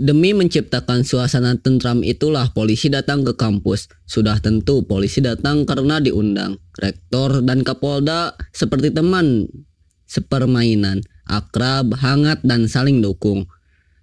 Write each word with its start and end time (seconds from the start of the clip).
Demi 0.00 0.32
menciptakan 0.32 1.04
suasana 1.04 1.60
tentram 1.60 2.00
itulah 2.00 2.56
polisi 2.56 2.88
datang 2.88 3.20
ke 3.20 3.36
kampus. 3.36 3.92
Sudah 4.08 4.40
tentu 4.40 4.80
polisi 4.88 5.20
datang 5.20 5.68
karena 5.68 6.00
diundang. 6.00 6.56
Rektor 6.80 7.44
dan 7.44 7.60
Kapolda 7.60 8.32
seperti 8.48 8.96
teman 8.96 9.44
sepermainan, 10.08 11.04
akrab, 11.28 11.92
hangat, 12.00 12.40
dan 12.48 12.64
saling 12.64 13.04
dukung. 13.04 13.44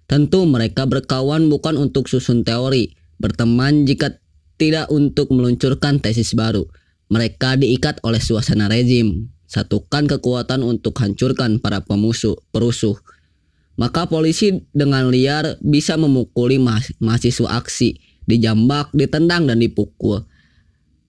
Tentu 0.06 0.46
mereka 0.46 0.86
berkawan 0.86 1.50
bukan 1.50 1.74
untuk 1.74 2.06
susun 2.06 2.46
teori, 2.46 2.94
berteman 3.18 3.82
jika 3.82 4.22
tidak 4.54 4.86
untuk 4.94 5.34
meluncurkan 5.34 5.98
tesis 5.98 6.30
baru. 6.38 6.62
Mereka 7.10 7.58
diikat 7.58 8.06
oleh 8.06 8.22
suasana 8.22 8.70
rezim, 8.70 9.34
satukan 9.50 10.06
kekuatan 10.06 10.62
untuk 10.62 10.94
hancurkan 11.02 11.58
para 11.58 11.82
pemusuh, 11.82 12.38
perusuh 12.54 12.94
maka 13.78 14.10
polisi 14.10 14.66
dengan 14.74 15.06
liar 15.06 15.54
bisa 15.62 15.94
memukuli 15.94 16.58
mahasiswa 16.98 17.62
aksi, 17.62 17.94
dijambak, 18.26 18.90
ditendang, 18.90 19.46
dan 19.46 19.62
dipukul. 19.62 20.26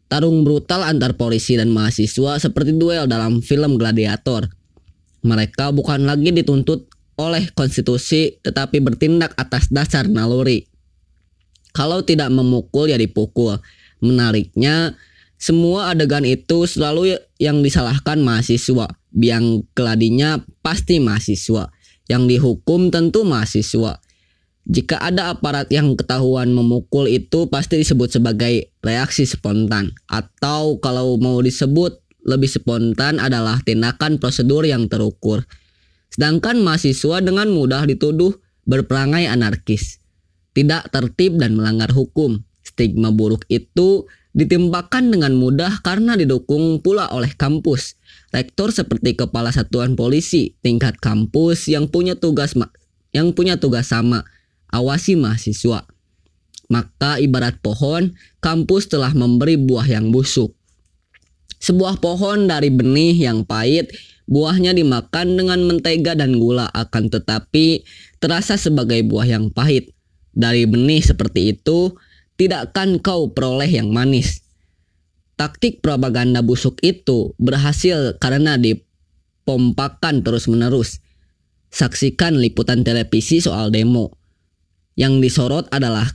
Tarung 0.06 0.46
brutal 0.46 0.86
antar 0.86 1.18
polisi 1.18 1.58
dan 1.58 1.74
mahasiswa 1.74 2.38
seperti 2.38 2.78
duel 2.78 3.10
dalam 3.10 3.42
film 3.42 3.82
Gladiator. 3.82 4.46
Mereka 5.26 5.74
bukan 5.74 6.06
lagi 6.06 6.30
dituntut 6.30 6.90
oleh 7.20 7.50
konstitusi 7.58 8.38
tetapi 8.40 8.80
bertindak 8.86 9.34
atas 9.36 9.68
dasar 9.74 10.06
naluri. 10.06 10.70
Kalau 11.74 12.06
tidak 12.06 12.30
memukul 12.30 12.90
ya 12.90 12.98
dipukul. 12.98 13.58
Menariknya, 14.00 14.96
semua 15.36 15.92
adegan 15.92 16.24
itu 16.24 16.66
selalu 16.66 17.20
yang 17.38 17.62
disalahkan 17.62 18.18
mahasiswa. 18.22 18.88
Biang 19.14 19.66
keladinya 19.76 20.42
pasti 20.64 20.98
mahasiswa 21.02 21.70
yang 22.10 22.26
dihukum 22.26 22.90
tentu 22.90 23.24
mahasiswa. 23.24 24.02
Jika 24.70 25.02
ada 25.02 25.34
aparat 25.34 25.70
yang 25.74 25.98
ketahuan 25.98 26.52
memukul 26.54 27.10
itu 27.10 27.50
pasti 27.50 27.82
disebut 27.82 28.20
sebagai 28.20 28.70
reaksi 28.86 29.26
spontan 29.26 29.94
atau 30.10 30.78
kalau 30.78 31.18
mau 31.18 31.42
disebut 31.42 32.02
lebih 32.28 32.50
spontan 32.52 33.18
adalah 33.18 33.62
tindakan 33.64 34.22
prosedur 34.22 34.68
yang 34.68 34.86
terukur. 34.92 35.46
Sedangkan 36.10 36.62
mahasiswa 36.62 37.22
dengan 37.22 37.50
mudah 37.54 37.86
dituduh 37.86 38.34
berperangai 38.66 39.30
anarkis, 39.30 40.02
tidak 40.54 40.90
tertib 40.94 41.38
dan 41.38 41.58
melanggar 41.58 41.90
hukum. 41.94 42.42
Stigma 42.62 43.10
buruk 43.10 43.50
itu 43.50 44.06
ditimpakan 44.38 45.10
dengan 45.10 45.34
mudah 45.34 45.82
karena 45.82 46.14
didukung 46.14 46.86
pula 46.86 47.10
oleh 47.10 47.34
kampus 47.34 47.98
rektor 48.30 48.70
seperti 48.70 49.18
kepala 49.18 49.50
satuan 49.50 49.98
polisi 49.98 50.58
tingkat 50.62 50.98
kampus 51.02 51.70
yang 51.70 51.90
punya 51.90 52.18
tugas 52.18 52.54
yang 53.10 53.34
punya 53.34 53.58
tugas 53.58 53.90
sama, 53.90 54.26
awasi 54.70 55.18
mahasiswa. 55.18 55.86
Maka 56.70 57.18
ibarat 57.18 57.58
pohon, 57.66 58.14
kampus 58.46 58.94
telah 58.94 59.10
memberi 59.18 59.58
buah 59.58 59.90
yang 59.90 60.14
busuk. 60.14 60.54
Sebuah 61.60 61.98
pohon 62.00 62.46
dari 62.46 62.70
benih 62.70 63.18
yang 63.18 63.44
pahit, 63.44 63.90
buahnya 64.30 64.78
dimakan 64.78 65.36
dengan 65.36 65.60
mentega 65.66 66.14
dan 66.14 66.38
gula 66.38 66.70
akan 66.72 67.10
tetapi 67.10 67.84
terasa 68.22 68.56
sebagai 68.56 69.02
buah 69.04 69.26
yang 69.26 69.50
pahit. 69.50 69.92
Dari 70.32 70.70
benih 70.70 71.02
seperti 71.02 71.58
itu, 71.58 71.98
tidak 72.38 72.72
akan 72.72 73.02
kau 73.02 73.34
peroleh 73.34 73.68
yang 73.68 73.90
manis. 73.90 74.46
Taktik 75.40 75.80
propaganda 75.80 76.44
busuk 76.44 76.84
itu 76.84 77.32
berhasil 77.40 78.20
karena 78.20 78.60
dipompakan 78.60 80.20
terus-menerus. 80.20 81.00
Saksikan 81.72 82.36
liputan 82.36 82.84
televisi 82.84 83.40
soal 83.40 83.72
demo. 83.72 84.12
Yang 85.00 85.24
disorot 85.24 85.66
adalah 85.72 86.12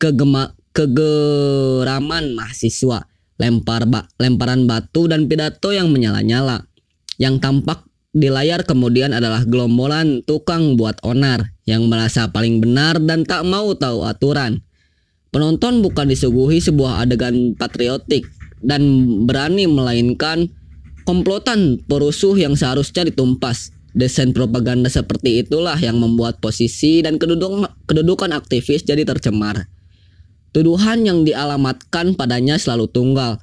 kegema, 0.00 0.56
kegeraman 0.72 2.32
mahasiswa, 2.32 3.12
lempar 3.36 3.84
ba, 3.92 4.08
lemparan 4.16 4.64
batu 4.64 5.04
dan 5.04 5.28
pidato 5.28 5.76
yang 5.76 5.92
menyala-nyala. 5.92 6.64
Yang 7.20 7.44
tampak 7.44 7.84
di 8.16 8.32
layar 8.32 8.64
kemudian 8.64 9.12
adalah 9.12 9.44
gelombolan 9.44 10.24
tukang 10.24 10.80
buat 10.80 10.96
onar 11.04 11.44
yang 11.68 11.92
merasa 11.92 12.32
paling 12.32 12.64
benar 12.64 12.96
dan 13.04 13.28
tak 13.28 13.44
mau 13.44 13.76
tahu 13.76 14.08
aturan. 14.08 14.64
Penonton 15.28 15.84
bukan 15.84 16.08
disuguhi 16.08 16.60
sebuah 16.60 17.04
adegan 17.04 17.56
patriotik, 17.56 18.24
dan 18.62 18.82
berani 19.26 19.66
melainkan 19.66 20.48
komplotan 21.04 21.82
perusuh 21.86 22.38
yang 22.38 22.54
seharusnya 22.54 23.06
ditumpas. 23.06 23.74
Desain 23.92 24.32
propaganda 24.32 24.88
seperti 24.88 25.44
itulah 25.44 25.76
yang 25.76 26.00
membuat 26.00 26.40
posisi 26.40 27.04
dan 27.04 27.20
kedudukan, 27.20 27.68
kedudukan 27.84 28.32
aktivis 28.32 28.88
jadi 28.88 29.04
tercemar. 29.04 29.68
Tuduhan 30.56 31.04
yang 31.04 31.28
dialamatkan 31.28 32.16
padanya 32.16 32.56
selalu 32.56 32.88
tunggal. 32.88 33.36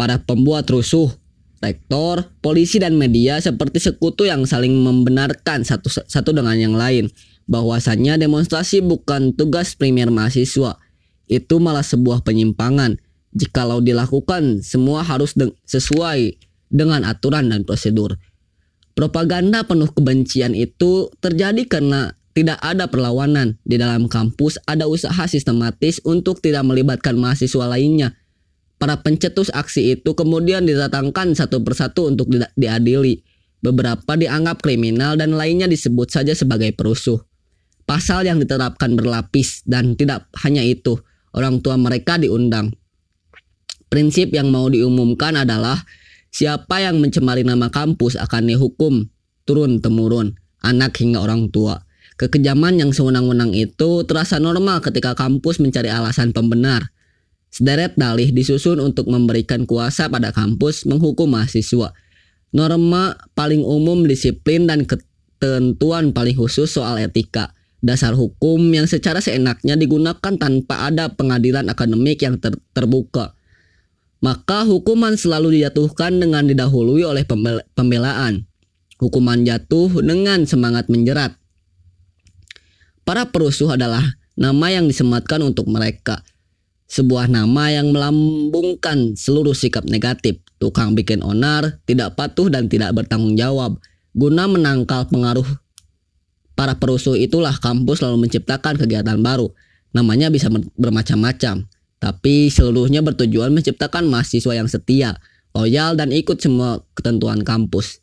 Para 0.00 0.16
pembuat 0.24 0.64
rusuh, 0.72 1.12
rektor, 1.60 2.32
polisi 2.40 2.80
dan 2.80 2.96
media 2.96 3.36
seperti 3.36 3.76
sekutu 3.84 4.24
yang 4.24 4.48
saling 4.48 4.72
membenarkan 4.72 5.68
satu 5.68 5.92
satu 5.92 6.32
dengan 6.32 6.56
yang 6.56 6.72
lain 6.72 7.12
bahwasannya 7.44 8.16
demonstrasi 8.16 8.80
bukan 8.80 9.36
tugas 9.36 9.76
primer 9.76 10.08
mahasiswa. 10.08 10.80
Itu 11.28 11.60
malah 11.60 11.84
sebuah 11.84 12.24
penyimpangan 12.24 12.96
Jikalau 13.30 13.78
dilakukan, 13.78 14.62
semua 14.66 15.06
harus 15.06 15.38
de 15.38 15.54
sesuai 15.66 16.34
dengan 16.70 17.06
aturan 17.06 17.50
dan 17.50 17.62
prosedur. 17.62 18.18
Propaganda 18.98 19.62
penuh 19.62 19.90
kebencian 19.90 20.52
itu 20.52 21.08
terjadi 21.22 21.62
karena 21.70 22.18
tidak 22.34 22.58
ada 22.62 22.90
perlawanan. 22.90 23.58
Di 23.62 23.78
dalam 23.78 24.10
kampus 24.10 24.58
ada 24.66 24.90
usaha 24.90 25.26
sistematis 25.30 26.02
untuk 26.02 26.42
tidak 26.42 26.66
melibatkan 26.66 27.18
mahasiswa 27.18 27.70
lainnya. 27.70 28.18
Para 28.80 28.98
pencetus 29.04 29.52
aksi 29.52 29.94
itu 29.98 30.16
kemudian 30.16 30.64
didatangkan 30.64 31.36
satu 31.36 31.60
persatu 31.60 32.08
untuk 32.08 32.32
di 32.32 32.40
diadili. 32.56 33.22
Beberapa 33.60 34.16
dianggap 34.16 34.64
kriminal 34.64 35.20
dan 35.20 35.36
lainnya 35.36 35.68
disebut 35.68 36.08
saja 36.08 36.32
sebagai 36.32 36.72
perusuh. 36.72 37.20
Pasal 37.84 38.24
yang 38.24 38.40
diterapkan 38.40 38.96
berlapis 38.96 39.66
dan 39.68 39.98
tidak 40.00 40.32
hanya 40.40 40.64
itu, 40.64 40.96
orang 41.36 41.60
tua 41.60 41.76
mereka 41.76 42.16
diundang. 42.16 42.72
Prinsip 43.90 44.30
yang 44.30 44.54
mau 44.54 44.70
diumumkan 44.70 45.34
adalah 45.34 45.82
siapa 46.30 46.78
yang 46.78 47.02
mencemari 47.02 47.42
nama 47.42 47.74
kampus 47.74 48.14
akan 48.14 48.46
dihukum 48.46 49.10
turun 49.42 49.82
temurun, 49.82 50.38
anak 50.62 50.94
hingga 51.02 51.18
orang 51.18 51.50
tua. 51.50 51.82
Kekejaman 52.14 52.78
yang 52.78 52.94
sewenang-wenang 52.94 53.50
itu 53.50 54.06
terasa 54.06 54.38
normal 54.38 54.78
ketika 54.78 55.18
kampus 55.18 55.58
mencari 55.58 55.90
alasan 55.90 56.30
pembenar. 56.30 56.94
Sederet 57.50 57.98
dalih 57.98 58.30
disusun 58.30 58.78
untuk 58.78 59.10
memberikan 59.10 59.66
kuasa 59.66 60.06
pada 60.06 60.30
kampus 60.30 60.86
menghukum 60.86 61.26
mahasiswa. 61.26 61.90
Norma 62.54 63.18
paling 63.34 63.66
umum 63.66 64.06
disiplin 64.06 64.70
dan 64.70 64.86
ketentuan 64.86 66.14
paling 66.14 66.38
khusus 66.38 66.70
soal 66.70 66.94
etika. 67.02 67.58
Dasar 67.82 68.14
hukum 68.14 68.70
yang 68.70 68.86
secara 68.86 69.18
seenaknya 69.18 69.74
digunakan 69.74 70.38
tanpa 70.38 70.86
ada 70.86 71.10
pengadilan 71.10 71.66
akademik 71.66 72.22
yang 72.22 72.38
ter 72.38 72.54
terbuka 72.70 73.34
maka 74.20 74.68
hukuman 74.68 75.16
selalu 75.16 75.60
dijatuhkan 75.60 76.20
dengan 76.20 76.44
didahului 76.44 77.08
oleh 77.08 77.24
pembelaan. 77.72 78.44
Hukuman 79.00 79.48
jatuh 79.48 80.04
dengan 80.04 80.44
semangat 80.44 80.92
menjerat. 80.92 81.32
Para 83.08 83.32
perusuh 83.32 83.72
adalah 83.72 84.04
nama 84.36 84.68
yang 84.68 84.84
disematkan 84.84 85.40
untuk 85.40 85.72
mereka. 85.72 86.20
Sebuah 86.84 87.32
nama 87.32 87.72
yang 87.72 87.96
melambungkan 87.96 89.16
seluruh 89.16 89.56
sikap 89.56 89.88
negatif, 89.88 90.44
tukang 90.60 90.92
bikin 90.92 91.24
onar, 91.24 91.80
tidak 91.88 92.12
patuh 92.12 92.52
dan 92.52 92.68
tidak 92.68 92.92
bertanggung 92.92 93.40
jawab. 93.40 93.80
Guna 94.12 94.44
menangkal 94.50 95.08
pengaruh 95.08 95.46
para 96.58 96.76
perusuh 96.76 97.16
itulah 97.16 97.56
kampus 97.56 98.04
lalu 98.04 98.28
menciptakan 98.28 98.76
kegiatan 98.76 99.16
baru. 99.16 99.48
Namanya 99.96 100.28
bisa 100.28 100.52
bermacam-macam 100.76 101.69
tapi 102.00 102.48
seluruhnya 102.48 103.04
bertujuan 103.04 103.52
menciptakan 103.52 104.08
mahasiswa 104.08 104.56
yang 104.56 104.66
setia, 104.66 105.20
loyal, 105.52 106.00
dan 106.00 106.10
ikut 106.16 106.40
semua 106.40 106.80
ketentuan 106.96 107.44
kampus. 107.44 108.00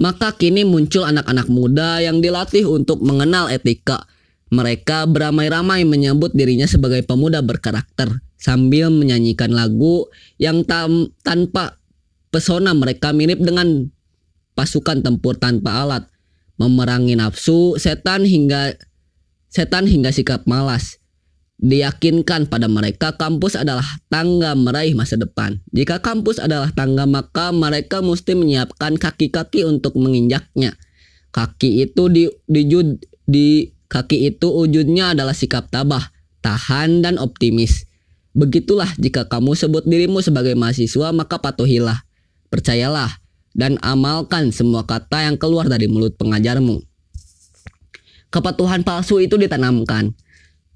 Maka 0.00 0.34
kini 0.34 0.64
muncul 0.64 1.04
anak-anak 1.06 1.46
muda 1.52 2.00
yang 2.00 2.18
dilatih 2.18 2.66
untuk 2.66 3.04
mengenal 3.04 3.52
etika. 3.52 4.08
Mereka 4.48 5.06
beramai-ramai 5.12 5.84
menyebut 5.84 6.32
dirinya 6.32 6.64
sebagai 6.64 7.04
pemuda 7.04 7.44
berkarakter 7.44 8.24
sambil 8.40 8.88
menyanyikan 8.88 9.52
lagu 9.52 10.08
yang 10.40 10.64
tam 10.64 11.12
tanpa 11.22 11.78
pesona 12.32 12.72
mereka 12.74 13.12
mirip 13.12 13.38
dengan 13.38 13.92
pasukan 14.56 15.04
tempur 15.04 15.36
tanpa 15.36 15.84
alat, 15.84 16.04
memerangi 16.56 17.18
nafsu, 17.18 17.76
setan 17.76 18.24
hingga 18.24 18.78
setan 19.50 19.86
hingga 19.86 20.10
sikap 20.10 20.46
malas 20.50 21.03
diyakinkan 21.62 22.50
pada 22.50 22.66
mereka 22.66 23.14
kampus 23.14 23.54
adalah 23.54 23.86
tangga 24.10 24.58
meraih 24.58 24.96
masa 24.98 25.14
depan. 25.14 25.62
Jika 25.70 26.02
kampus 26.02 26.42
adalah 26.42 26.74
tangga 26.74 27.06
maka 27.06 27.54
mereka 27.54 28.02
mesti 28.02 28.34
menyiapkan 28.34 28.98
kaki-kaki 28.98 29.62
untuk 29.62 29.94
menginjaknya. 29.94 30.74
Kaki 31.34 31.82
itu 31.82 32.06
di, 32.10 32.30
di, 32.46 32.62
di 33.26 33.74
Kaki 33.94 34.26
itu 34.26 34.50
wujudnya 34.50 35.14
adalah 35.14 35.36
sikap 35.36 35.70
tabah, 35.70 36.10
tahan, 36.42 37.04
dan 37.04 37.14
optimis. 37.14 37.86
Begitulah 38.34 38.90
jika 38.98 39.30
kamu 39.30 39.54
sebut 39.54 39.86
dirimu 39.86 40.18
sebagai 40.18 40.58
mahasiswa 40.58 41.14
maka 41.14 41.38
patuhilah, 41.38 42.02
percayalah, 42.50 43.22
dan 43.54 43.78
amalkan 43.86 44.50
semua 44.50 44.82
kata 44.82 45.30
yang 45.30 45.38
keluar 45.38 45.70
dari 45.70 45.86
mulut 45.86 46.18
pengajarmu. 46.18 46.82
Kepatuhan 48.34 48.82
palsu 48.82 49.22
itu 49.22 49.38
ditanamkan, 49.38 50.10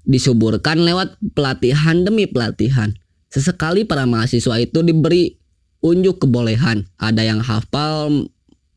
disuburkan 0.07 0.83
lewat 0.83 1.19
pelatihan 1.35 2.03
demi 2.03 2.27
pelatihan. 2.29 2.95
Sesekali 3.29 3.85
para 3.85 4.09
mahasiswa 4.09 4.57
itu 4.57 4.81
diberi 4.81 5.37
unjuk 5.85 6.25
kebolehan. 6.25 6.87
Ada 6.97 7.21
yang 7.23 7.41
hafal 7.43 8.27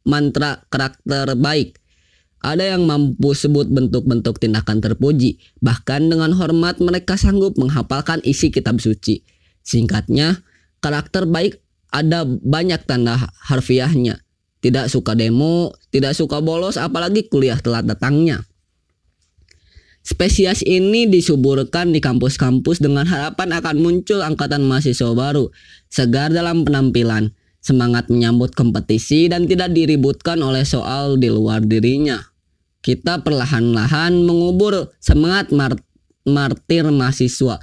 mantra 0.04 0.66
karakter 0.69 1.34
baik. 1.38 1.78
Ada 2.42 2.74
yang 2.74 2.90
mampu 2.90 3.38
sebut 3.38 3.70
bentuk-bentuk 3.70 4.42
tindakan 4.42 4.82
terpuji. 4.82 5.38
Bahkan 5.62 6.10
dengan 6.10 6.34
hormat 6.34 6.82
mereka 6.82 7.14
sanggup 7.14 7.54
menghafalkan 7.54 8.19
isi 8.26 8.50
kitab 8.50 8.82
suci. 8.82 9.22
Singkatnya, 9.62 10.42
karakter 10.82 11.22
baik 11.30 11.62
ada 11.94 12.26
banyak 12.26 12.82
tanda 12.82 13.14
harfiahnya. 13.46 14.19
Tidak 14.58 14.90
suka 14.90 15.14
demo, 15.14 15.74
tidak 15.94 16.19
suka 16.19 16.42
bolos, 16.42 16.78
apalagi 16.78 17.30
kuliah 17.30 17.58
telat 17.62 17.86
datangnya. 17.86 18.42
Spesies 20.02 20.66
ini 20.66 21.06
disuburkan 21.06 21.94
di 21.94 22.02
kampus-kampus 22.02 22.82
dengan 22.82 23.06
harapan 23.06 23.54
akan 23.54 23.78
muncul 23.78 24.19
angkatan 24.19 24.66
mahasiswa 24.66 25.14
baru, 25.14 25.54
segar 25.87 26.34
dalam 26.34 26.66
penampilan, 26.66 27.31
semangat 27.62 28.10
menyambut 28.10 28.50
kompetisi 28.58 29.31
dan 29.31 29.46
tidak 29.46 29.70
diributkan 29.70 30.43
oleh 30.43 30.66
soal 30.66 31.22
di 31.22 31.31
luar 31.31 31.62
dirinya. 31.62 32.19
Kita 32.82 33.22
perlahan-lahan 33.22 34.26
mengubur 34.26 34.90
semangat 34.99 35.54
mar 35.54 35.78
martir 36.26 36.82
mahasiswa. 36.90 37.62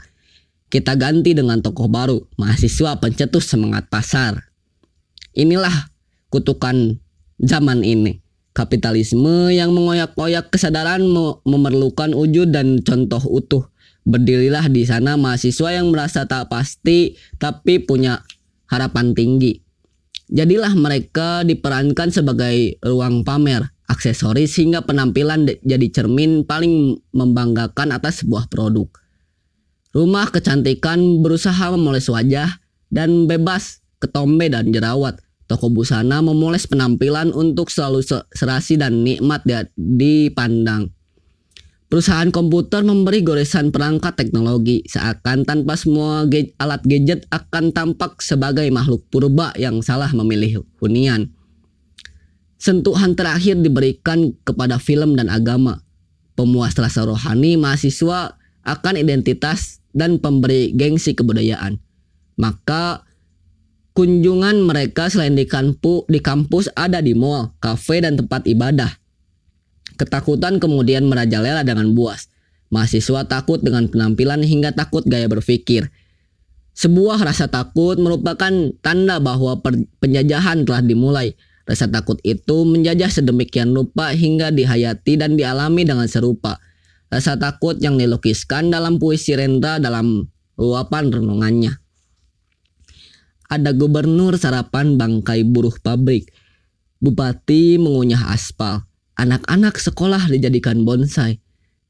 Kita 0.72 0.96
ganti 0.96 1.36
dengan 1.36 1.60
tokoh 1.60 1.92
baru, 1.92 2.24
mahasiswa 2.40 3.04
pencetus 3.04 3.52
semangat 3.52 3.92
pasar. 3.92 4.48
Inilah 5.36 5.92
kutukan 6.32 7.04
zaman 7.36 7.84
ini. 7.84 8.24
Kapitalisme 8.60 9.56
yang 9.56 9.72
mengoyak-oyak 9.72 10.52
kesadaran 10.52 11.00
memerlukan 11.48 12.12
wujud 12.12 12.52
dan 12.52 12.84
contoh 12.84 13.24
utuh. 13.24 13.72
Berdirilah 14.04 14.68
di 14.68 14.84
sana 14.84 15.16
mahasiswa 15.16 15.80
yang 15.80 15.96
merasa 15.96 16.28
tak 16.28 16.52
pasti 16.52 17.16
tapi 17.40 17.80
punya 17.80 18.20
harapan 18.68 19.16
tinggi. 19.16 19.64
Jadilah 20.28 20.76
mereka 20.76 21.48
diperankan 21.48 22.12
sebagai 22.12 22.76
ruang 22.84 23.24
pamer, 23.24 23.64
aksesoris 23.88 24.60
hingga 24.60 24.84
penampilan 24.84 25.48
jadi 25.64 25.88
cermin 25.96 26.44
paling 26.44 27.00
membanggakan 27.16 27.96
atas 27.96 28.28
sebuah 28.28 28.52
produk. 28.52 28.92
Rumah 29.96 30.36
kecantikan 30.36 31.24
berusaha 31.24 31.72
memoles 31.72 32.12
wajah 32.12 32.60
dan 32.92 33.24
bebas 33.24 33.80
ketombe 34.04 34.52
dan 34.52 34.76
jerawat 34.76 35.16
Toko 35.50 35.74
busana 35.74 36.22
memoles 36.22 36.70
penampilan 36.70 37.34
untuk 37.34 37.74
selalu 37.74 38.06
serasi 38.30 38.78
dan 38.78 39.02
nikmat 39.02 39.42
dipandang. 39.74 40.94
Perusahaan 41.90 42.30
komputer 42.30 42.86
memberi 42.86 43.26
goresan 43.26 43.74
perangkat 43.74 44.14
teknologi 44.14 44.86
seakan 44.86 45.42
tanpa 45.42 45.74
semua 45.74 46.22
alat 46.62 46.86
gadget 46.86 47.26
akan 47.34 47.74
tampak 47.74 48.22
sebagai 48.22 48.70
makhluk 48.70 49.10
purba 49.10 49.50
yang 49.58 49.82
salah 49.82 50.14
memilih 50.14 50.62
hunian. 50.78 51.34
Sentuhan 52.62 53.18
terakhir 53.18 53.58
diberikan 53.58 54.38
kepada 54.46 54.78
film 54.78 55.18
dan 55.18 55.34
agama. 55.34 55.82
Pemuas 56.38 56.78
rasa 56.78 57.10
rohani 57.10 57.58
mahasiswa 57.58 58.38
akan 58.70 59.02
identitas 59.02 59.82
dan 59.90 60.22
pemberi 60.22 60.70
gengsi 60.78 61.18
kebudayaan. 61.18 61.82
Maka 62.38 63.09
Kunjungan 64.00 64.64
mereka 64.64 65.12
selain 65.12 65.36
di, 65.36 65.44
kampu, 65.44 66.08
di 66.08 66.24
kampus 66.24 66.72
ada 66.72 67.04
di 67.04 67.12
mall, 67.12 67.52
kafe, 67.60 68.00
dan 68.00 68.16
tempat 68.16 68.48
ibadah. 68.48 68.88
Ketakutan 70.00 70.56
kemudian 70.56 71.04
merajalela 71.04 71.68
dengan 71.68 71.92
buas. 71.92 72.32
Mahasiswa 72.72 73.28
takut 73.28 73.60
dengan 73.60 73.92
penampilan 73.92 74.40
hingga 74.40 74.72
takut 74.72 75.04
gaya 75.04 75.28
berpikir. 75.28 75.92
Sebuah 76.80 77.20
rasa 77.28 77.52
takut 77.52 78.00
merupakan 78.00 78.72
tanda 78.80 79.20
bahwa 79.20 79.60
penjajahan 80.00 80.64
telah 80.64 80.80
dimulai. 80.80 81.36
Rasa 81.68 81.92
takut 81.92 82.24
itu 82.24 82.64
menjajah 82.64 83.12
sedemikian 83.12 83.76
rupa 83.76 84.16
hingga 84.16 84.56
dihayati 84.56 85.20
dan 85.20 85.36
dialami 85.36 85.84
dengan 85.84 86.08
serupa. 86.08 86.56
Rasa 87.12 87.36
takut 87.36 87.76
yang 87.84 88.00
dilukiskan 88.00 88.72
dalam 88.72 88.96
puisi 88.96 89.36
Rendra 89.36 89.76
dalam 89.76 90.24
luapan 90.56 91.12
renungannya 91.12 91.89
ada 93.50 93.74
gubernur 93.74 94.38
sarapan 94.38 94.96
bangkai 94.96 95.42
buruh 95.42 95.74
pabrik. 95.82 96.30
Bupati 97.02 97.82
mengunyah 97.82 98.30
aspal. 98.30 98.86
Anak-anak 99.18 99.82
sekolah 99.82 100.30
dijadikan 100.30 100.86
bonsai. 100.86 101.42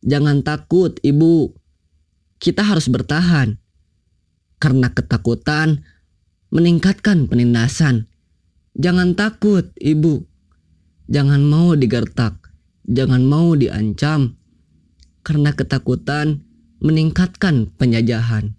Jangan 0.01 0.41
takut, 0.41 0.95
ibu. 1.03 1.51
Kita 2.39 2.63
harus 2.63 2.87
bertahan. 2.87 3.59
Karena 4.57 4.89
ketakutan 4.95 5.83
meningkatkan 6.49 7.27
penindasan. 7.27 8.07
Jangan 8.79 9.13
takut, 9.19 9.69
ibu. 9.75 10.23
Jangan 11.11 11.43
mau 11.43 11.75
digertak. 11.75 12.39
Jangan 12.87 13.27
mau 13.27 13.53
diancam. 13.59 14.39
Karena 15.21 15.51
ketakutan 15.51 16.47
meningkatkan 16.79 17.67
penjajahan. 17.75 18.58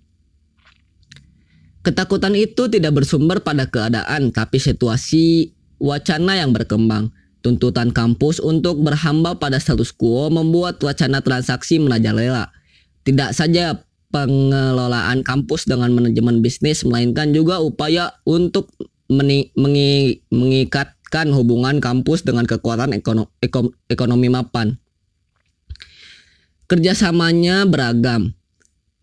Ketakutan 1.80 2.36
itu 2.36 2.68
tidak 2.68 3.00
bersumber 3.00 3.40
pada 3.40 3.64
keadaan, 3.64 4.28
tapi 4.36 4.60
situasi 4.60 5.56
wacana 5.80 6.36
yang 6.36 6.52
berkembang. 6.52 7.08
Tuntutan 7.40 7.88
kampus 7.88 8.36
untuk 8.36 8.84
berhamba 8.84 9.32
pada 9.40 9.56
status 9.56 9.96
quo 9.96 10.28
membuat 10.28 10.76
wacana 10.84 11.24
transaksi 11.24 11.80
merajalela. 11.80 12.52
Tidak 13.00 13.32
saja 13.32 13.80
pengelolaan 14.12 15.24
kampus 15.24 15.64
dengan 15.64 15.96
manajemen 15.96 16.44
bisnis, 16.44 16.84
melainkan 16.84 17.32
juga 17.32 17.64
upaya 17.64 18.12
untuk 18.28 18.68
mengi 19.08 19.50
mengikatkan 20.28 21.32
hubungan 21.32 21.80
kampus 21.80 22.28
dengan 22.28 22.44
kekuatan 22.44 22.92
ekono 22.92 23.32
ekonomi 23.88 24.28
mapan. 24.28 24.76
Kerjasamanya 26.68 27.64
beragam, 27.64 28.36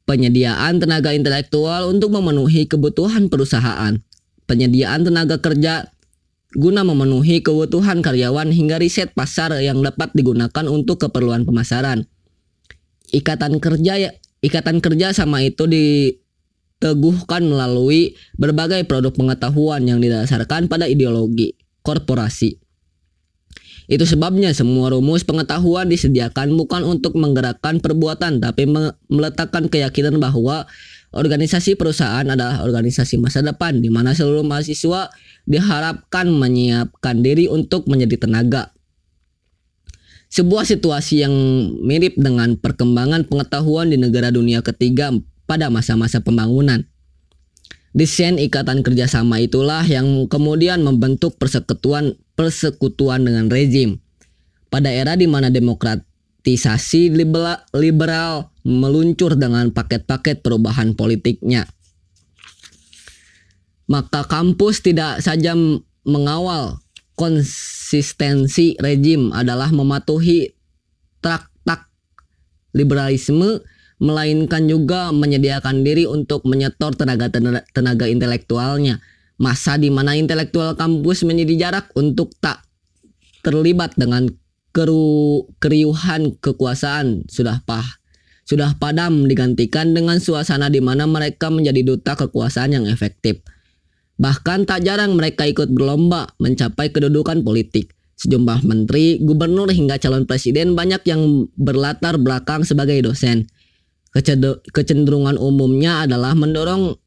penyediaan 0.07 0.79
tenaga 0.79 1.11
intelektual 1.11 1.91
untuk 1.91 2.15
memenuhi 2.15 2.65
kebutuhan 2.65 3.27
perusahaan, 3.27 3.99
penyediaan 4.47 5.03
tenaga 5.03 5.37
kerja 5.43 5.91
guna 6.55 6.87
memenuhi 6.87 7.43
kebutuhan 7.43 7.99
karyawan 7.99 8.55
hingga 8.55 8.79
riset 8.79 9.11
pasar 9.11 9.51
yang 9.59 9.83
dapat 9.83 10.15
digunakan 10.15 10.65
untuk 10.71 11.03
keperluan 11.03 11.43
pemasaran. 11.43 12.07
Ikatan 13.11 13.59
kerja 13.59 13.93
ya, 13.99 14.11
ikatan 14.39 14.79
kerja 14.79 15.11
sama 15.11 15.43
itu 15.43 15.67
diteguhkan 15.67 17.43
melalui 17.43 18.15
berbagai 18.39 18.87
produk 18.87 19.11
pengetahuan 19.11 19.83
yang 19.83 19.99
didasarkan 19.99 20.71
pada 20.71 20.87
ideologi 20.87 21.59
korporasi. 21.83 22.66
Itu 23.87 24.03
sebabnya 24.03 24.51
semua 24.51 24.91
rumus 24.91 25.23
pengetahuan 25.23 25.87
disediakan 25.87 26.59
bukan 26.59 26.83
untuk 26.83 27.15
menggerakkan 27.15 27.79
perbuatan 27.79 28.43
tapi 28.43 28.67
meletakkan 29.07 29.71
keyakinan 29.71 30.19
bahwa 30.19 30.67
organisasi 31.15 31.79
perusahaan 31.79 32.27
adalah 32.27 32.67
organisasi 32.67 33.15
masa 33.15 33.39
depan 33.39 33.79
di 33.79 33.87
mana 33.87 34.11
seluruh 34.11 34.43
mahasiswa 34.43 35.07
diharapkan 35.47 36.27
menyiapkan 36.27 37.23
diri 37.23 37.47
untuk 37.47 37.87
menjadi 37.87 38.27
tenaga. 38.27 38.75
Sebuah 40.27 40.67
situasi 40.67 41.23
yang 41.23 41.31
mirip 41.79 42.19
dengan 42.19 42.59
perkembangan 42.59 43.31
pengetahuan 43.31 43.87
di 43.87 43.95
negara 43.95 44.27
dunia 44.27 44.59
ketiga 44.59 45.15
pada 45.47 45.71
masa-masa 45.71 46.19
pembangunan. 46.19 46.83
Desain 47.95 48.35
ikatan 48.35 48.83
kerjasama 48.83 49.39
itulah 49.39 49.87
yang 49.87 50.27
kemudian 50.27 50.83
membentuk 50.83 51.39
persekutuan 51.39 52.19
persekutuan 52.37 53.25
dengan 53.25 53.49
rezim. 53.49 53.97
Pada 54.69 54.93
era 54.93 55.17
di 55.17 55.25
mana 55.25 55.49
demokratisasi 55.49 57.09
liberal, 57.73 58.53
meluncur 58.61 59.33
dengan 59.33 59.73
paket-paket 59.73 60.45
perubahan 60.45 60.93
politiknya. 60.93 61.65
Maka 63.89 64.27
kampus 64.27 64.83
tidak 64.83 65.23
saja 65.23 65.55
mengawal 66.03 66.77
konsistensi 67.17 68.77
rezim 68.77 69.33
adalah 69.33 69.71
mematuhi 69.73 70.53
traktat 71.23 71.87
liberalisme 72.75 73.63
melainkan 73.97 74.69
juga 74.69 75.09
menyediakan 75.09 75.81
diri 75.81 76.05
untuk 76.05 76.45
menyetor 76.45 76.93
tenaga 76.93 77.33
tenaga 77.73 78.05
intelektualnya 78.05 79.01
masa 79.37 79.77
di 79.77 79.93
mana 79.93 80.17
intelektual 80.17 80.73
kampus 80.73 81.25
menjadi 81.25 81.69
jarak 81.69 81.93
untuk 81.93 82.33
tak 82.41 82.65
terlibat 83.45 83.93
dengan 83.95 84.27
keru, 84.73 85.45
keriuhan 85.61 86.37
kekuasaan 86.37 87.25
sudah 87.29 87.61
pah 87.65 87.85
sudah 88.47 88.79
padam 88.79 89.27
digantikan 89.27 89.91
dengan 89.91 90.23
suasana 90.23 90.71
di 90.71 90.79
mana 90.79 91.03
mereka 91.03 91.51
menjadi 91.51 91.83
duta 91.83 92.15
kekuasaan 92.15 92.79
yang 92.79 92.85
efektif. 92.87 93.43
Bahkan 94.17 94.65
tak 94.65 94.87
jarang 94.87 95.19
mereka 95.19 95.43
ikut 95.45 95.69
berlomba 95.69 96.31
mencapai 96.39 96.89
kedudukan 96.89 97.43
politik. 97.43 97.91
Sejumlah 98.17 98.65
menteri, 98.65 99.21
gubernur 99.21 99.69
hingga 99.69 100.01
calon 100.01 100.25
presiden 100.25 100.73
banyak 100.73 101.05
yang 101.05 101.51
berlatar 101.53 102.17
belakang 102.17 102.65
sebagai 102.65 102.97
dosen. 103.03 103.45
Kecenderungan 104.73 105.37
umumnya 105.37 106.07
adalah 106.07 106.33
mendorong 106.33 106.97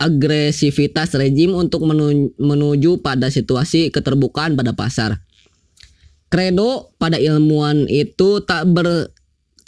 agresivitas 0.00 1.12
rejim 1.12 1.52
untuk 1.52 1.84
menuju 2.40 3.04
pada 3.04 3.28
situasi 3.28 3.92
keterbukaan 3.92 4.56
pada 4.56 4.72
pasar. 4.72 5.20
Kredo 6.32 6.96
pada 6.96 7.20
ilmuwan 7.20 7.84
itu 7.92 8.40
tak 8.48 8.64
ber 8.72 9.12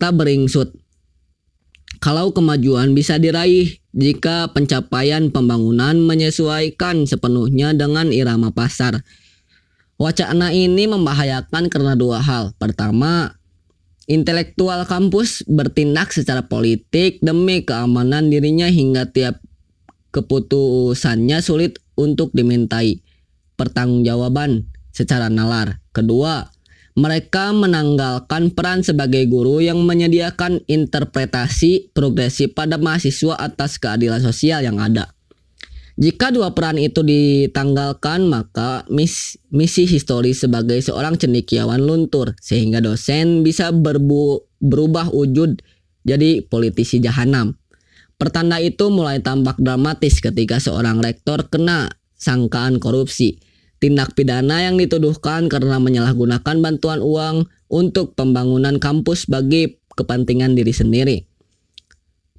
tak 0.01 0.17
beringsut. 0.17 0.73
Kalau 2.03 2.35
kemajuan 2.35 2.97
bisa 2.97 3.21
diraih 3.21 3.79
jika 3.95 4.51
pencapaian 4.51 5.31
pembangunan 5.31 5.95
menyesuaikan 6.01 7.07
sepenuhnya 7.07 7.77
dengan 7.77 8.11
irama 8.11 8.51
pasar. 8.51 9.05
Wacana 10.01 10.51
ini 10.51 10.91
membahayakan 10.91 11.71
karena 11.71 11.95
dua 11.95 12.19
hal. 12.19 12.59
Pertama, 12.59 13.39
intelektual 14.11 14.83
kampus 14.83 15.47
bertindak 15.47 16.11
secara 16.11 16.43
politik 16.43 17.23
demi 17.23 17.63
keamanan 17.63 18.27
dirinya 18.27 18.67
hingga 18.67 19.07
tiap 19.15 19.39
keputusannya 20.13 21.41
sulit 21.41 21.81
untuk 21.97 22.31
dimintai 22.37 23.01
pertanggungjawaban 23.57 24.69
secara 24.93 25.33
nalar. 25.33 25.81
Kedua, 25.97 26.47
mereka 26.93 27.57
menanggalkan 27.57 28.53
peran 28.53 28.85
sebagai 28.85 29.25
guru 29.25 29.65
yang 29.65 29.81
menyediakan 29.81 30.61
interpretasi 30.69 31.89
progresif 31.97 32.53
pada 32.53 32.77
mahasiswa 32.77 33.41
atas 33.41 33.81
keadilan 33.81 34.21
sosial 34.21 34.61
yang 34.61 34.77
ada. 34.77 35.17
Jika 35.97 36.33
dua 36.33 36.57
peran 36.57 36.81
itu 36.81 37.05
ditanggalkan, 37.05 38.25
maka 38.25 38.89
mis, 38.89 39.37
misi 39.53 39.85
historis 39.85 40.41
sebagai 40.41 40.81
seorang 40.81 41.21
cendekiawan 41.21 41.85
luntur, 41.85 42.33
sehingga 42.41 42.81
dosen 42.81 43.45
bisa 43.45 43.69
berubah 43.73 45.13
wujud 45.13 45.61
jadi 46.03 46.43
politisi 46.49 46.97
jahanam. 46.97 47.61
Pertanda 48.23 48.63
itu 48.63 48.87
mulai 48.87 49.19
tampak 49.19 49.59
dramatis 49.59 50.23
ketika 50.23 50.63
seorang 50.63 51.03
rektor 51.03 51.51
kena 51.51 51.91
sangkaan 52.15 52.79
korupsi. 52.79 53.43
Tindak 53.83 54.15
pidana 54.15 54.63
yang 54.63 54.79
dituduhkan 54.79 55.51
karena 55.51 55.83
menyalahgunakan 55.83 56.63
bantuan 56.63 57.03
uang 57.03 57.51
untuk 57.67 58.15
pembangunan 58.15 58.79
kampus 58.79 59.27
bagi 59.27 59.75
kepentingan 59.99 60.55
diri 60.55 60.71
sendiri. 60.71 61.17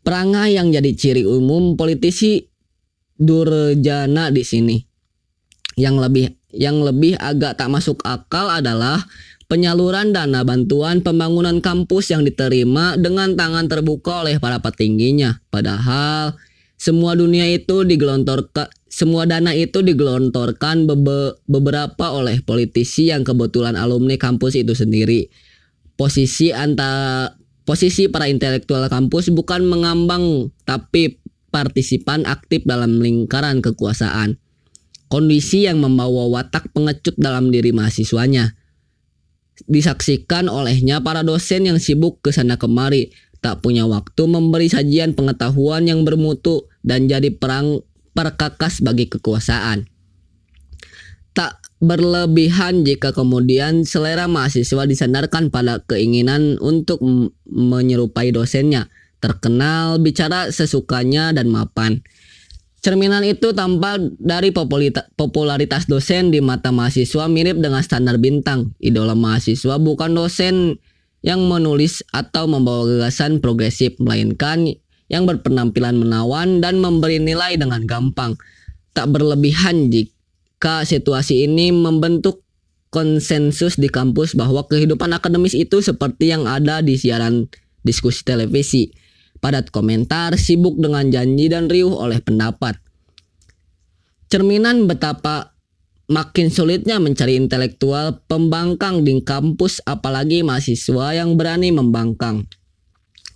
Perangai 0.07 0.55
yang 0.55 0.71
jadi 0.71 0.87
ciri 0.95 1.27
umum 1.27 1.75
politisi 1.75 2.47
durjana 3.19 4.31
di 4.31 4.43
sini. 4.47 4.79
Yang 5.75 5.95
lebih 5.99 6.25
yang 6.55 6.79
lebih 6.79 7.19
agak 7.19 7.59
tak 7.59 7.67
masuk 7.67 7.99
akal 8.07 8.47
adalah 8.47 9.03
penyaluran 9.53 10.17
dana 10.17 10.41
bantuan 10.41 11.05
pembangunan 11.05 11.61
kampus 11.61 12.09
yang 12.09 12.25
diterima 12.25 12.97
dengan 12.97 13.37
tangan 13.37 13.69
terbuka 13.69 14.25
oleh 14.25 14.41
para 14.41 14.57
petingginya. 14.57 15.45
Padahal 15.53 16.33
semua 16.73 17.13
dunia 17.13 17.45
itu 17.45 17.85
digelontorkan 17.85 18.65
semua 18.89 19.29
dana 19.29 19.53
itu 19.53 19.85
digelontorkan 19.85 20.89
bebe, 20.89 21.37
beberapa 21.45 22.17
oleh 22.17 22.41
politisi 22.41 23.13
yang 23.13 23.21
kebetulan 23.21 23.77
alumni 23.77 24.17
kampus 24.17 24.57
itu 24.57 24.73
sendiri. 24.73 25.29
Posisi 25.93 26.49
antara 26.49 27.37
posisi 27.61 28.09
para 28.09 28.25
intelektual 28.25 28.89
kampus 28.89 29.29
bukan 29.29 29.69
mengambang 29.69 30.49
tapi 30.65 31.21
partisipan 31.53 32.25
aktif 32.25 32.65
dalam 32.65 32.97
lingkaran 32.97 33.61
kekuasaan. 33.61 34.41
Kondisi 35.13 35.69
yang 35.69 35.77
membawa 35.77 36.25
watak 36.41 36.73
pengecut 36.73 37.13
dalam 37.21 37.53
diri 37.53 37.69
mahasiswanya. 37.69 38.57
Disaksikan 39.69 40.49
olehnya 40.49 40.99
para 41.05 41.21
dosen 41.21 41.69
yang 41.69 41.77
sibuk 41.77 42.19
ke 42.25 42.33
sana 42.33 42.57
kemari, 42.57 43.13
tak 43.43 43.61
punya 43.61 43.85
waktu 43.85 44.23
memberi 44.25 44.71
sajian 44.71 45.13
pengetahuan 45.13 45.85
yang 45.85 46.07
bermutu 46.07 46.71
dan 46.81 47.05
jadi 47.11 47.29
perang 47.35 47.83
perkakas 48.15 48.79
bagi 48.79 49.11
kekuasaan. 49.11 49.85
Tak 51.33 51.59
berlebihan 51.83 52.87
jika 52.87 53.11
kemudian 53.11 53.83
selera 53.83 54.31
mahasiswa 54.31 54.87
disandarkan 54.87 55.51
pada 55.51 55.83
keinginan 55.83 56.55
untuk 56.61 57.03
menyerupai 57.49 58.31
dosennya 58.31 58.87
terkenal 59.23 60.03
bicara 60.03 60.51
sesukanya 60.51 61.31
dan 61.31 61.47
mapan. 61.47 62.03
Cerminan 62.83 63.23
itu 63.23 63.55
tampak 63.55 64.19
dari 64.19 64.51
popularitas 64.51 65.87
dosen 65.87 66.35
di 66.35 66.43
mata 66.43 66.67
mahasiswa 66.67 67.31
mirip 67.31 67.55
dengan 67.63 67.79
standar 67.79 68.19
bintang. 68.19 68.75
Idola 68.83 69.15
mahasiswa 69.15 69.79
bukan 69.79 70.11
dosen 70.11 70.83
yang 71.23 71.47
menulis 71.47 72.03
atau 72.11 72.43
membawa 72.43 72.83
gagasan 72.83 73.39
progresif, 73.39 73.95
melainkan 74.03 74.67
yang 75.07 75.23
berpenampilan 75.23 75.95
menawan 75.95 76.59
dan 76.59 76.83
memberi 76.83 77.23
nilai 77.23 77.55
dengan 77.55 77.87
gampang. 77.87 78.35
Tak 78.91 79.15
berlebihan 79.15 79.87
jika 79.87 80.83
situasi 80.83 81.47
ini 81.47 81.71
membentuk 81.71 82.43
konsensus 82.91 83.79
di 83.79 83.87
kampus 83.87 84.35
bahwa 84.35 84.67
kehidupan 84.67 85.15
akademis 85.15 85.55
itu 85.55 85.79
seperti 85.79 86.35
yang 86.35 86.51
ada 86.51 86.83
di 86.83 86.99
siaran 86.99 87.47
diskusi 87.87 88.27
televisi 88.27 88.91
padat 89.43 89.67
komentar, 89.67 90.39
sibuk 90.39 90.79
dengan 90.79 91.11
janji 91.11 91.51
dan 91.51 91.67
riuh 91.67 91.91
oleh 91.91 92.23
pendapat. 92.23 92.79
Cerminan 94.31 94.87
betapa 94.87 95.51
makin 96.07 96.47
sulitnya 96.47 97.03
mencari 97.03 97.35
intelektual 97.35 98.23
pembangkang 98.31 99.03
di 99.03 99.19
kampus 99.19 99.83
apalagi 99.83 100.47
mahasiswa 100.47 101.11
yang 101.19 101.35
berani 101.35 101.75
membangkang. 101.75 102.47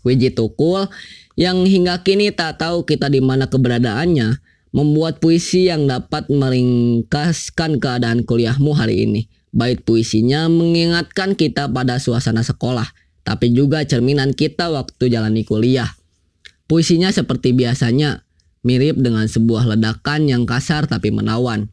Wiji 0.07 0.31
Tukul 0.31 0.87
yang 1.35 1.67
hingga 1.67 2.01
kini 2.07 2.31
tak 2.31 2.63
tahu 2.63 2.87
kita 2.87 3.11
di 3.11 3.19
mana 3.19 3.51
keberadaannya 3.51 4.39
membuat 4.71 5.19
puisi 5.19 5.67
yang 5.67 5.85
dapat 5.91 6.31
meringkaskan 6.31 7.83
keadaan 7.83 8.23
kuliahmu 8.23 8.71
hari 8.71 9.03
ini. 9.03 9.21
Bait 9.51 9.81
puisinya 9.83 10.47
mengingatkan 10.51 11.33
kita 11.33 11.71
pada 11.71 11.97
suasana 11.97 12.43
sekolah, 12.43 12.87
tapi 13.27 13.51
juga 13.51 13.83
cerminan 13.83 14.31
kita 14.31 14.71
waktu 14.71 15.11
jalani 15.11 15.43
kuliah. 15.43 15.91
Puisinya 16.63 17.11
seperti 17.11 17.51
biasanya, 17.51 18.23
mirip 18.63 18.95
dengan 18.95 19.27
sebuah 19.27 19.67
ledakan 19.75 20.31
yang 20.31 20.47
kasar 20.47 20.87
tapi 20.87 21.11
menawan. 21.11 21.67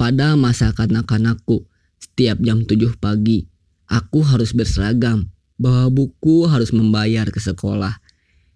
Pada 0.00 0.40
masa 0.40 0.72
kanak-kanakku, 0.72 1.68
setiap 2.00 2.40
jam 2.40 2.64
7 2.64 2.96
pagi, 2.96 3.44
aku 3.84 4.24
harus 4.24 4.56
berseragam, 4.56 5.28
bawa 5.60 5.92
buku 5.92 6.48
harus 6.48 6.72
membayar 6.72 7.28
ke 7.28 7.44
sekolah. 7.44 8.00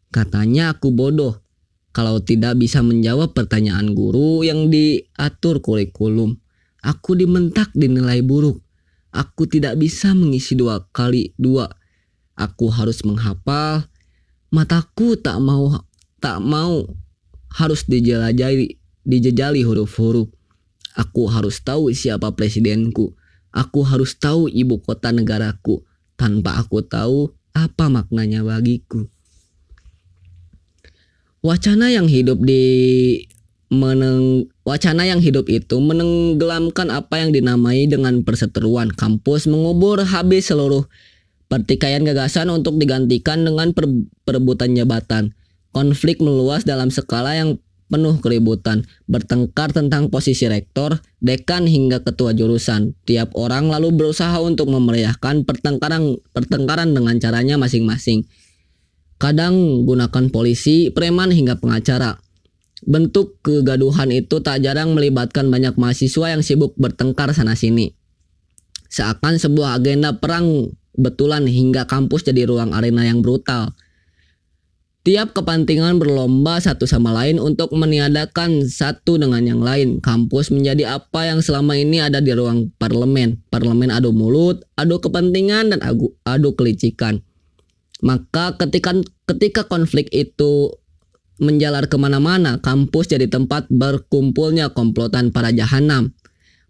Katanya 0.09 0.73
aku 0.73 0.97
bodoh 0.97 1.45
kalau 1.93 2.25
tidak 2.25 2.57
bisa 2.57 2.81
menjawab 2.81 3.37
pertanyaan 3.37 3.93
guru 3.93 4.49
yang 4.49 4.73
diatur 4.73 5.61
kurikulum. 5.61 6.41
Aku 6.81 7.13
dimentak 7.13 7.69
dinilai 7.77 8.25
buruk. 8.25 8.65
Aku 9.13 9.49
tidak 9.49 9.81
bisa 9.81 10.13
mengisi 10.13 10.55
dua 10.59 10.85
kali 10.93 11.33
dua. 11.41 11.69
Aku 12.39 12.71
harus 12.71 13.03
menghafal 13.03 13.89
Mataku 14.49 15.21
tak 15.21 15.45
mau 15.45 15.69
tak 16.25 16.41
mau 16.41 16.89
harus 17.53 17.85
dijelajahi 17.85 18.81
dijejali 19.05 19.61
huruf-huruf. 19.61 20.33
Aku 20.97 21.29
harus 21.29 21.61
tahu 21.61 21.93
siapa 21.93 22.33
presidenku. 22.33 23.13
Aku 23.53 23.85
harus 23.85 24.17
tahu 24.17 24.49
ibu 24.49 24.81
kota 24.81 25.13
negaraku 25.13 25.85
tanpa 26.17 26.57
aku 26.57 26.81
tahu 26.81 27.29
apa 27.53 27.93
maknanya 27.93 28.41
bagiku. 28.41 29.05
Wacana 31.45 31.93
yang 31.93 32.09
hidup 32.09 32.41
di 32.41 32.65
meneng 33.69 34.49
wacana 34.65 35.05
yang 35.05 35.21
hidup 35.21 35.49
itu 35.53 35.77
menenggelamkan 35.77 36.89
apa 36.89 37.21
yang 37.21 37.37
dinamai 37.37 37.85
dengan 37.85 38.25
perseteruan 38.25 38.89
kampus 38.89 39.45
mengubur 39.45 40.01
habis 40.09 40.49
seluruh 40.49 40.89
pertikaian 41.53 42.05
gagasan 42.05 42.49
untuk 42.49 42.77
digantikan 42.81 43.45
dengan 43.45 43.73
per 43.73 43.89
perebutan 44.25 44.77
jabatan. 44.77 45.37
Konflik 45.69 46.25
meluas 46.25 46.65
dalam 46.65 46.89
skala 46.89 47.37
yang 47.37 47.61
penuh 47.89 48.21
keributan, 48.21 48.85
bertengkar 49.09 49.73
tentang 49.73 50.13
posisi 50.13 50.49
rektor, 50.49 51.01
dekan 51.25 51.65
hingga 51.65 52.05
ketua 52.05 52.37
jurusan. 52.37 52.97
Tiap 53.09 53.33
orang 53.37 53.73
lalu 53.73 53.93
berusaha 53.97 54.37
untuk 54.41 54.69
memeriahkan 54.69 55.45
pertengkaran 55.49 56.21
pertengkaran 56.33 56.93
dengan 56.93 57.17
caranya 57.21 57.57
masing-masing. 57.57 58.29
Kadang 59.19 59.85
gunakan 59.89 60.31
polisi, 60.31 60.95
preman 60.95 61.35
hingga 61.35 61.59
pengacara. 61.59 62.23
Bentuk 62.87 63.43
kegaduhan 63.43 64.15
itu 64.15 64.39
tak 64.39 64.63
jarang 64.63 64.95
melibatkan 64.95 65.51
banyak 65.51 65.75
mahasiswa 65.75 66.31
yang 66.31 66.43
sibuk 66.47 66.79
bertengkar 66.79 67.35
sana 67.35 67.59
sini. 67.59 67.99
Seakan 68.87 69.37
sebuah 69.37 69.83
agenda 69.83 70.15
perang 70.17 70.71
betulan 70.95 71.47
hingga 71.47 71.91
kampus 71.91 72.27
jadi 72.27 72.47
ruang 72.47 72.71
arena 72.75 73.03
yang 73.03 73.19
brutal. 73.23 73.75
Tiap 75.07 75.33
kepentingan 75.33 75.97
berlomba 75.97 76.61
satu 76.61 76.85
sama 76.85 77.17
lain 77.17 77.41
untuk 77.41 77.73
meniadakan 77.73 78.67
satu 78.69 79.17
dengan 79.17 79.41
yang 79.41 79.65
lain. 79.65 80.05
Kampus 80.05 80.53
menjadi 80.53 81.01
apa 81.01 81.25
yang 81.25 81.41
selama 81.41 81.81
ini 81.81 82.03
ada 82.03 82.21
di 82.21 82.29
ruang 82.35 82.69
parlemen. 82.77 83.41
Parlemen 83.49 83.89
adu 83.89 84.13
mulut, 84.13 84.69
adu 84.77 85.01
kepentingan, 85.01 85.73
dan 85.73 85.81
adu 86.29 86.53
kelicikan. 86.53 87.25
Maka 88.05 88.61
ketika 88.61 89.01
ketika 89.25 89.65
konflik 89.65 90.13
itu 90.13 90.77
menjalar 91.39 91.87
ke 91.87 91.97
mana-mana, 91.97 92.59
kampus 92.59 93.11
jadi 93.11 93.31
tempat 93.31 93.71
berkumpulnya 93.71 94.75
komplotan 94.75 95.31
para 95.31 95.55
jahanam. 95.55 96.11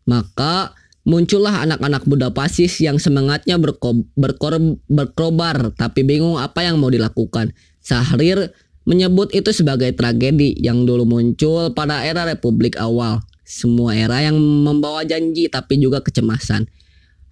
Maka 0.08 0.76
muncullah 1.08 1.64
anak-anak 1.64 2.04
muda 2.04 2.28
pasis 2.32 2.80
yang 2.84 3.00
semangatnya 3.00 3.56
berko, 3.56 4.04
berkor, 4.16 4.60
berkobar 4.88 5.72
tapi 5.76 6.04
bingung 6.04 6.37
apa 6.37 6.64
yang 6.64 6.76
mau 6.76 6.92
dilakukan. 6.92 7.52
Sahrir 7.80 8.52
menyebut 8.84 9.32
itu 9.32 9.52
sebagai 9.52 9.92
tragedi 9.96 10.56
yang 10.60 10.84
dulu 10.84 11.08
muncul 11.08 11.72
pada 11.72 12.04
era 12.04 12.28
Republik 12.28 12.76
awal. 12.76 13.25
Semua 13.48 13.96
era 13.96 14.20
yang 14.20 14.37
membawa 14.37 15.04
janji 15.08 15.48
tapi 15.48 15.80
juga 15.80 16.04
kecemasan. 16.04 16.68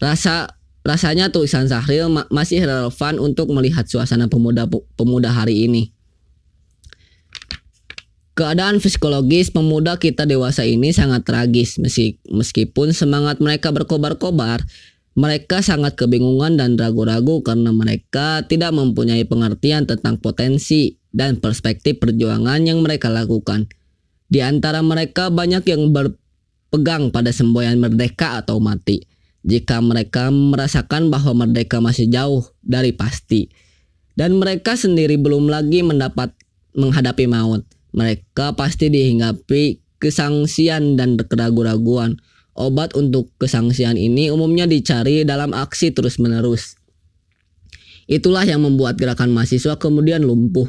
Rasa 0.00 0.56
rasanya 0.84 1.28
tulisan 1.28 1.68
Sahrir 1.68 2.08
ma 2.08 2.24
masih 2.32 2.64
relevan 2.64 3.20
untuk 3.20 3.52
melihat 3.52 3.84
suasana 3.84 4.28
pemuda 4.28 4.64
pemuda 4.96 5.32
hari 5.32 5.68
ini. 5.68 5.95
Keadaan 8.36 8.84
psikologis 8.84 9.48
pemuda 9.48 9.96
kita 9.96 10.28
dewasa 10.28 10.68
ini 10.68 10.92
sangat 10.92 11.24
tragis 11.24 11.80
meskipun 12.28 12.92
semangat 12.92 13.40
mereka 13.40 13.72
berkobar-kobar 13.72 14.60
mereka 15.16 15.64
sangat 15.64 15.96
kebingungan 15.96 16.60
dan 16.60 16.76
ragu-ragu 16.76 17.40
karena 17.40 17.72
mereka 17.72 18.44
tidak 18.44 18.76
mempunyai 18.76 19.24
pengertian 19.24 19.88
tentang 19.88 20.20
potensi 20.20 21.00
dan 21.08 21.40
perspektif 21.40 21.96
perjuangan 21.96 22.60
yang 22.60 22.84
mereka 22.84 23.08
lakukan. 23.08 23.64
Di 24.28 24.44
antara 24.44 24.84
mereka 24.84 25.32
banyak 25.32 25.64
yang 25.64 25.96
berpegang 25.96 27.08
pada 27.08 27.32
semboyan 27.32 27.80
merdeka 27.80 28.36
atau 28.36 28.60
mati. 28.60 29.08
Jika 29.48 29.80
mereka 29.80 30.28
merasakan 30.28 31.08
bahwa 31.08 31.48
merdeka 31.48 31.80
masih 31.80 32.12
jauh 32.12 32.44
dari 32.60 32.92
pasti 32.92 33.48
dan 34.20 34.36
mereka 34.36 34.76
sendiri 34.76 35.16
belum 35.16 35.48
lagi 35.48 35.80
mendapat 35.80 36.36
menghadapi 36.76 37.24
maut, 37.24 37.64
mereka 37.96 38.52
pasti 38.52 38.92
dihinggapi 38.92 39.80
kesangsian 39.98 41.00
dan 41.00 41.16
keraguan-raguan 41.16 42.20
Obat 42.56 42.96
untuk 42.96 43.28
kesangsian 43.36 44.00
ini 44.00 44.32
umumnya 44.32 44.64
dicari 44.64 45.28
dalam 45.28 45.52
aksi 45.52 45.92
terus-menerus. 45.92 46.80
Itulah 48.08 48.48
yang 48.48 48.64
membuat 48.64 48.96
gerakan 48.96 49.36
mahasiswa 49.36 49.76
kemudian 49.76 50.24
lumpuh. 50.24 50.64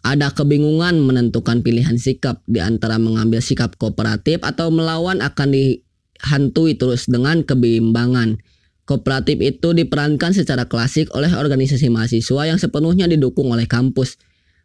Ada 0.00 0.32
kebingungan 0.32 1.04
menentukan 1.04 1.60
pilihan 1.60 2.00
sikap 2.00 2.40
di 2.48 2.64
antara 2.64 2.96
mengambil 2.96 3.44
sikap 3.44 3.76
kooperatif 3.76 4.40
atau 4.40 4.72
melawan 4.72 5.20
akan 5.20 5.52
dihantui 5.52 6.80
terus 6.80 7.04
dengan 7.04 7.44
kebimbangan. 7.44 8.40
Kooperatif 8.88 9.36
itu 9.44 9.76
diperankan 9.76 10.32
secara 10.32 10.64
klasik 10.64 11.12
oleh 11.12 11.28
organisasi 11.28 11.92
mahasiswa 11.92 12.48
yang 12.48 12.56
sepenuhnya 12.56 13.04
didukung 13.04 13.52
oleh 13.52 13.68
kampus. 13.68 14.16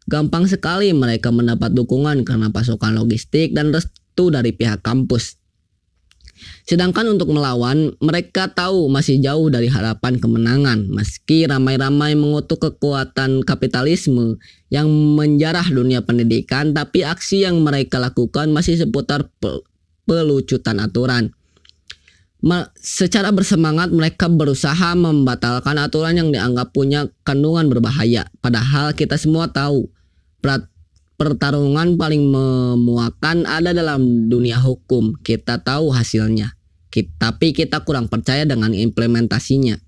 Gampang 0.08 0.48
sekali 0.48 0.88
mereka 0.96 1.28
mendapat 1.28 1.76
dukungan 1.76 2.24
karena 2.24 2.48
pasokan 2.48 2.96
logistik 2.96 3.52
dan 3.52 3.76
restu 3.76 4.32
dari 4.32 4.56
pihak 4.56 4.80
kampus. 4.80 5.36
Sedangkan 6.64 7.12
untuk 7.12 7.28
melawan, 7.28 7.92
mereka 8.00 8.48
tahu 8.48 8.88
masih 8.88 9.20
jauh 9.20 9.52
dari 9.52 9.68
harapan 9.68 10.16
kemenangan. 10.16 10.88
Meski 10.88 11.44
ramai-ramai 11.44 12.16
mengutuk 12.16 12.62
kekuatan 12.62 13.44
kapitalisme 13.44 14.40
yang 14.72 14.88
menjarah 14.88 15.66
dunia 15.68 16.00
pendidikan, 16.00 16.72
tapi 16.72 17.04
aksi 17.04 17.44
yang 17.44 17.60
mereka 17.60 18.00
lakukan 18.00 18.48
masih 18.48 18.80
seputar 18.80 19.28
pelucutan 20.08 20.80
aturan. 20.80 21.36
secara 22.78 23.34
bersemangat 23.34 23.90
mereka 23.90 24.30
berusaha 24.30 24.94
membatalkan 24.94 25.74
aturan 25.74 26.14
yang 26.14 26.30
dianggap 26.30 26.70
punya 26.70 27.10
kandungan 27.26 27.66
berbahaya. 27.66 28.30
Padahal 28.38 28.94
kita 28.94 29.18
semua 29.18 29.50
tahu 29.50 29.90
pertarungan 31.18 31.98
paling 31.98 32.22
memuakan 32.28 33.44
ada 33.44 33.74
dalam 33.74 34.30
dunia 34.30 34.58
hukum. 34.62 35.18
Kita 35.22 35.60
tahu 35.62 35.90
hasilnya 35.90 36.58
tapi 37.06 37.54
kita 37.54 37.84
kurang 37.84 38.10
percaya 38.10 38.42
dengan 38.48 38.74
implementasinya. 38.74 39.78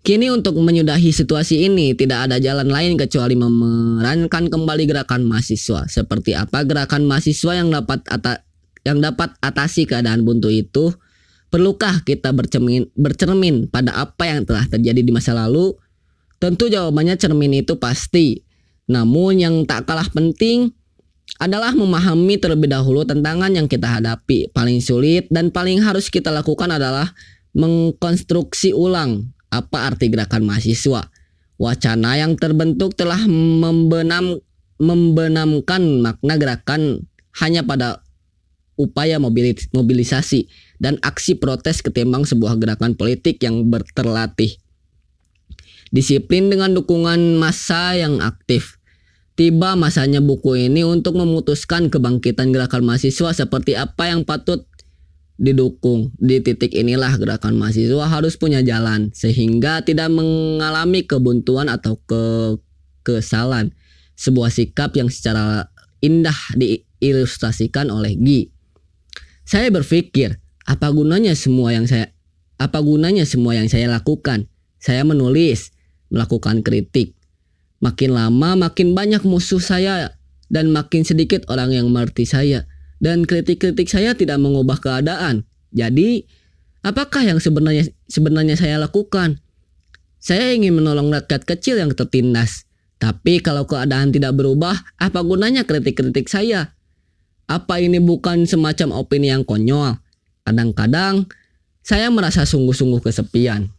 Kini 0.00 0.32
untuk 0.32 0.56
menyudahi 0.56 1.12
situasi 1.12 1.68
ini 1.68 1.92
tidak 1.92 2.24
ada 2.24 2.40
jalan 2.40 2.72
lain 2.72 2.96
kecuali 2.96 3.36
memerankan 3.36 4.48
kembali 4.48 4.88
gerakan 4.88 5.28
mahasiswa. 5.28 5.84
Seperti 5.92 6.32
apa 6.32 6.64
gerakan 6.64 7.04
mahasiswa 7.04 7.52
yang 7.52 7.68
dapat 7.68 8.00
ata, 8.08 8.40
yang 8.88 9.04
dapat 9.04 9.36
atasi 9.44 9.84
keadaan 9.84 10.24
buntu 10.24 10.48
itu? 10.48 10.88
Perlukah 11.52 12.00
kita 12.06 12.32
bercermin, 12.32 12.88
bercermin 12.96 13.68
pada 13.68 13.92
apa 14.00 14.24
yang 14.24 14.48
telah 14.48 14.64
terjadi 14.64 15.04
di 15.04 15.12
masa 15.12 15.36
lalu? 15.36 15.76
Tentu 16.40 16.72
jawabannya 16.72 17.20
cermin 17.20 17.60
itu 17.60 17.76
pasti. 17.76 18.40
Namun 18.90 19.38
yang 19.38 19.54
tak 19.70 19.86
kalah 19.86 20.10
penting 20.10 20.74
adalah 21.38 21.70
memahami 21.70 22.42
terlebih 22.42 22.66
dahulu 22.66 23.06
tantangan 23.06 23.54
yang 23.54 23.70
kita 23.70 23.86
hadapi. 23.86 24.50
Paling 24.50 24.82
sulit 24.82 25.30
dan 25.30 25.54
paling 25.54 25.78
harus 25.78 26.10
kita 26.10 26.34
lakukan 26.34 26.74
adalah 26.74 27.14
mengkonstruksi 27.54 28.74
ulang 28.74 29.30
apa 29.54 29.94
arti 29.94 30.10
gerakan 30.10 30.42
mahasiswa. 30.42 31.06
Wacana 31.60 32.18
yang 32.18 32.34
terbentuk 32.34 32.98
telah 32.98 33.20
membenam 33.30 34.42
membenamkan 34.80 36.02
makna 36.02 36.34
gerakan 36.40 37.04
hanya 37.36 37.62
pada 37.62 38.02
upaya 38.80 39.20
mobilisasi 39.20 40.48
dan 40.80 40.96
aksi 41.04 41.36
protes 41.36 41.84
ketimbang 41.84 42.24
sebuah 42.24 42.56
gerakan 42.56 42.96
politik 42.96 43.38
yang 43.44 43.68
berterlatih. 43.68 44.56
Disiplin 45.92 46.48
dengan 46.48 46.72
dukungan 46.72 47.36
massa 47.36 47.92
yang 47.92 48.24
aktif 48.24 48.79
Tiba 49.40 49.72
masanya 49.72 50.20
buku 50.20 50.68
ini 50.68 50.84
untuk 50.84 51.16
memutuskan 51.16 51.88
kebangkitan 51.88 52.52
gerakan 52.52 52.84
mahasiswa 52.84 53.32
seperti 53.32 53.72
apa 53.72 54.12
yang 54.12 54.28
patut 54.28 54.68
didukung. 55.40 56.12
Di 56.20 56.44
titik 56.44 56.76
inilah 56.76 57.16
gerakan 57.16 57.56
mahasiswa 57.56 58.04
harus 58.04 58.36
punya 58.36 58.60
jalan 58.60 59.08
sehingga 59.16 59.80
tidak 59.80 60.12
mengalami 60.12 61.08
kebuntuan 61.08 61.72
atau 61.72 61.96
ke 62.04 62.20
kesalahan. 63.00 63.72
Sebuah 64.12 64.52
sikap 64.52 64.92
yang 65.00 65.08
secara 65.08 65.72
indah 66.04 66.36
diilustrasikan 66.60 67.88
oleh 67.88 68.20
Gi. 68.20 68.52
Saya 69.48 69.72
berpikir, 69.72 70.36
apa 70.68 70.92
gunanya 70.92 71.32
semua 71.32 71.72
yang 71.72 71.88
saya 71.88 72.12
apa 72.60 72.76
gunanya 72.84 73.24
semua 73.24 73.56
yang 73.56 73.72
saya 73.72 73.88
lakukan? 73.88 74.52
Saya 74.76 75.00
menulis, 75.08 75.72
melakukan 76.12 76.60
kritik, 76.60 77.16
Makin 77.80 78.12
lama 78.12 78.68
makin 78.68 78.92
banyak 78.92 79.24
musuh 79.24 79.60
saya 79.60 80.20
dan 80.52 80.68
makin 80.68 81.02
sedikit 81.04 81.48
orang 81.48 81.72
yang 81.72 81.88
mengerti 81.88 82.28
saya. 82.28 82.68
Dan 83.00 83.24
kritik-kritik 83.24 83.88
saya 83.88 84.12
tidak 84.12 84.36
mengubah 84.36 84.76
keadaan. 84.76 85.48
Jadi, 85.72 86.28
apakah 86.84 87.24
yang 87.24 87.40
sebenarnya 87.40 87.88
sebenarnya 88.12 88.60
saya 88.60 88.76
lakukan? 88.76 89.40
Saya 90.20 90.52
ingin 90.52 90.76
menolong 90.76 91.08
rakyat 91.08 91.48
kecil 91.48 91.80
yang 91.80 91.96
tertindas. 91.96 92.68
Tapi 93.00 93.40
kalau 93.40 93.64
keadaan 93.64 94.12
tidak 94.12 94.36
berubah, 94.36 94.76
apa 95.00 95.24
gunanya 95.24 95.64
kritik-kritik 95.64 96.28
saya? 96.28 96.76
Apa 97.48 97.80
ini 97.80 97.96
bukan 97.96 98.44
semacam 98.44 99.00
opini 99.00 99.32
yang 99.32 99.48
konyol? 99.48 99.96
Kadang-kadang 100.44 101.24
saya 101.80 102.12
merasa 102.12 102.44
sungguh-sungguh 102.44 103.00
kesepian. 103.00 103.72